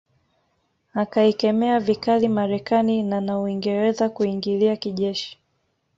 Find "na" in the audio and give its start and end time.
3.03-3.21, 3.21-3.39